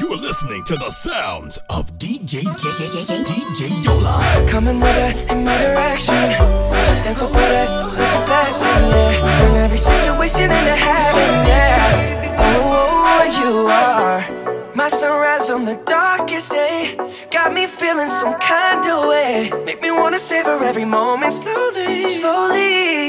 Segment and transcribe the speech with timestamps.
[0.00, 4.46] You are listening to the sounds of DJ DJ Daula.
[4.48, 6.32] Coming with her in my direction.
[6.34, 8.66] So thankful for that, such a blessing.
[8.66, 9.38] Yeah.
[9.38, 11.30] Turn every situation into heaven.
[11.46, 12.34] Yeah.
[12.38, 16.96] Oh, oh, oh, you are my sunrise on the darkest day.
[17.30, 19.52] Got me feeling some kind of way.
[19.64, 23.03] Make me wanna savor every moment slowly, slowly.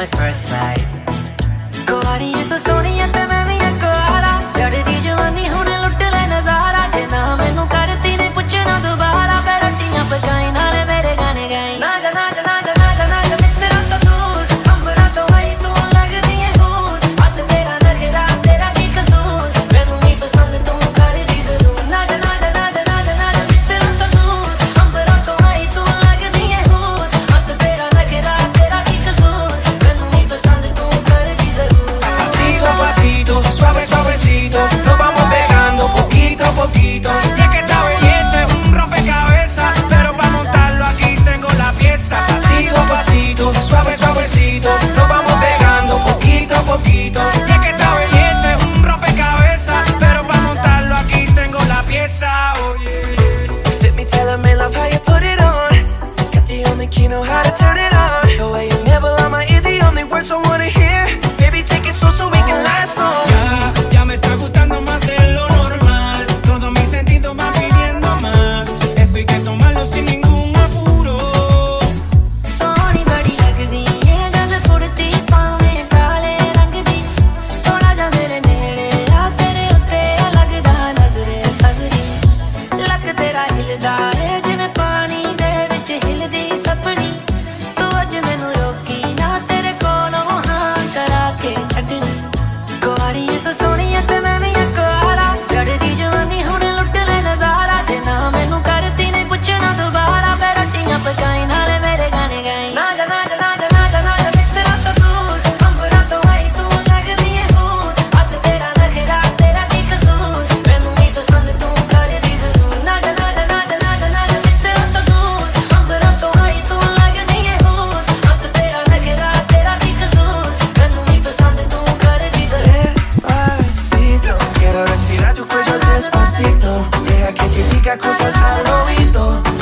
[0.00, 0.79] the first sight.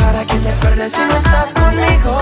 [0.00, 2.18] Para que te acuerdes si no estás conmigo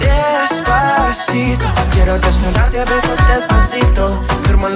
[0.00, 1.66] Despacito.
[1.92, 4.22] Quiero desnudarte a besos despacito.
[4.44, 4.68] Firmo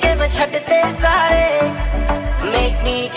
[0.00, 1.60] ਕੇ ਮੈਂ ਛੱਡਤੇ ਸਾਰੇ
[2.52, 3.08] make me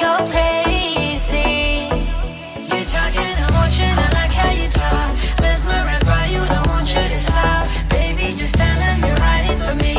[4.16, 5.09] like how you talk?
[5.41, 7.68] Mesmerized by you don't want you to stop.
[7.90, 8.58] Baby just
[9.66, 9.96] for me.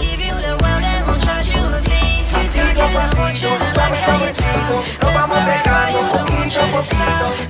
[0.00, 2.14] Give you the world and won't charge you a fee.
[3.42, 5.00] You like how you talk?
[5.00, 5.14] Don't
[7.42, 7.47] to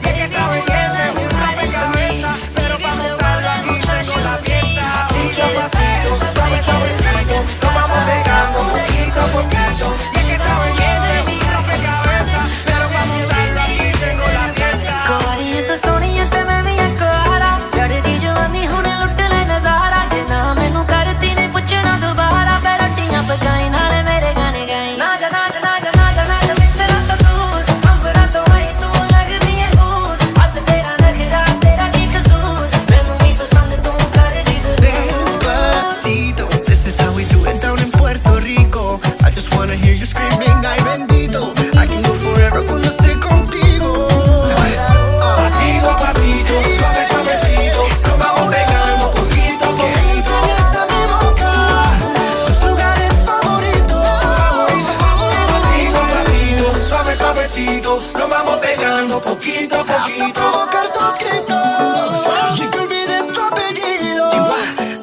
[59.66, 59.94] poquito poquito.
[59.94, 62.26] Hasta provocar tus gritos.
[62.58, 64.30] Y que olvides tu apellido.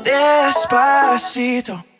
[0.03, 1.94] Despacito